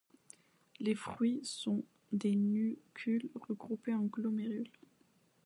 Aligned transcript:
Les 0.79 0.95
fruits 0.95 1.41
sont 1.43 1.83
des 2.11 2.35
nucules 2.35 3.29
regroupés 3.35 3.93
en 3.93 4.05
glomérules. 4.05 4.71